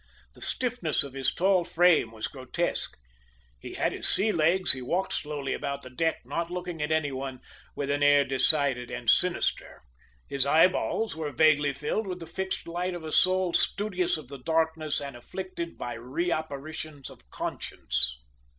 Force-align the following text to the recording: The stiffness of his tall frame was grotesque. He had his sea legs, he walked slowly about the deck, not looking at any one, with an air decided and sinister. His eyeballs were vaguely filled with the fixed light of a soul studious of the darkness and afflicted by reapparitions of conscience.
The 0.33 0.41
stiffness 0.41 1.03
of 1.03 1.13
his 1.13 1.31
tall 1.31 1.63
frame 1.63 2.09
was 2.11 2.25
grotesque. 2.27 2.97
He 3.59 3.75
had 3.75 3.91
his 3.93 4.07
sea 4.09 4.31
legs, 4.31 4.71
he 4.71 4.81
walked 4.81 5.13
slowly 5.13 5.53
about 5.53 5.83
the 5.83 5.91
deck, 5.91 6.21
not 6.25 6.49
looking 6.49 6.81
at 6.81 6.91
any 6.91 7.11
one, 7.11 7.39
with 7.75 7.91
an 7.91 8.01
air 8.01 8.25
decided 8.25 8.89
and 8.89 9.07
sinister. 9.11 9.79
His 10.27 10.43
eyeballs 10.43 11.15
were 11.15 11.29
vaguely 11.31 11.71
filled 11.73 12.07
with 12.07 12.19
the 12.19 12.25
fixed 12.25 12.67
light 12.67 12.95
of 12.95 13.03
a 13.03 13.11
soul 13.11 13.53
studious 13.53 14.17
of 14.17 14.27
the 14.27 14.39
darkness 14.39 14.99
and 15.01 15.15
afflicted 15.15 15.77
by 15.77 15.93
reapparitions 15.93 17.11
of 17.11 17.29
conscience. 17.29 18.19